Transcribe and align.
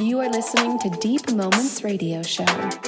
You 0.00 0.20
are 0.20 0.28
listening 0.28 0.78
to 0.78 0.90
Deep 0.90 1.32
Moments 1.32 1.82
Radio 1.82 2.22
Show. 2.22 2.87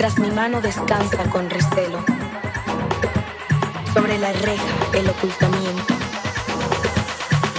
Tras 0.00 0.18
mi 0.18 0.30
mano 0.30 0.62
descansa 0.62 1.28
con 1.28 1.50
recelo. 1.50 2.02
Sobre 3.92 4.18
la 4.18 4.32
reja 4.32 4.64
el 4.94 5.06
ocultamiento. 5.10 5.94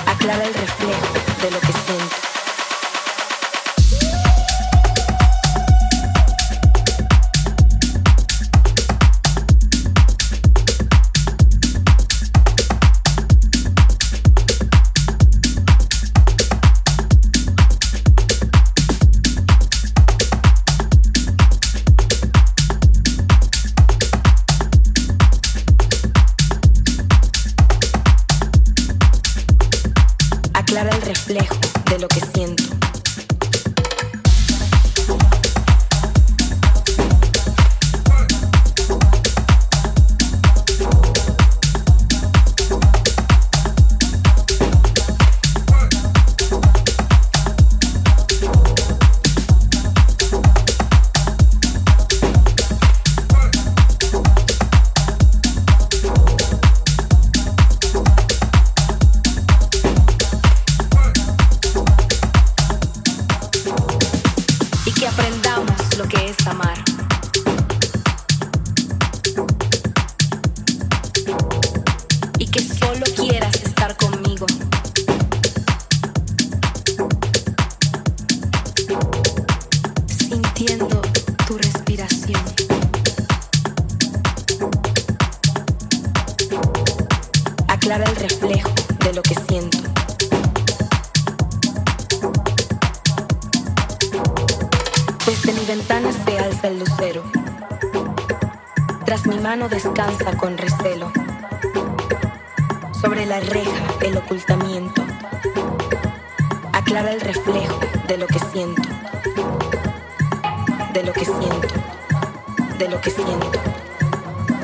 Aclara 0.08 0.46
el 0.46 0.54
reflejo 0.56 1.14
de 1.44 1.52
lo 1.52 1.60
que 1.60 1.72
siento. 1.72 2.31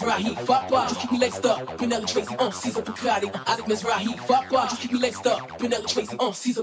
Mizrahi. 0.00 0.36
Fuck 0.46 0.72
off! 0.72 0.88
Just 0.88 1.00
keep 1.00 1.12
me 1.12 1.18
laced 1.18 1.44
up. 1.44 1.78
Vanilla 1.78 2.06
Tracy, 2.06 2.34
uh, 2.38 2.50
Caesar 2.50 2.82
Bugatti, 2.82 3.34
uh, 3.34 3.44
Isaac 3.46 3.66
Mizrahi. 3.66 4.18
Fuck 4.20 4.52
Just 4.70 4.82
keep 4.82 4.92
me 4.92 4.98
laced 4.98 5.26
up. 5.26 5.60
Vanilla 5.60 5.86
Tracy, 5.86 6.16
uh, 6.18 6.32
Caesar 6.32 6.62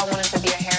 I 0.00 0.04
wanted 0.04 0.24
to 0.32 0.40
be 0.40 0.48
a 0.48 0.52
hair 0.52 0.69